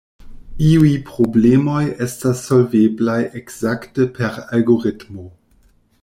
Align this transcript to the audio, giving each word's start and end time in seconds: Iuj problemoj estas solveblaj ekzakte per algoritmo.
Iuj 0.67 0.87
problemoj 1.09 1.83
estas 2.05 2.41
solveblaj 2.47 3.19
ekzakte 3.41 4.07
per 4.19 4.41
algoritmo. 4.59 5.27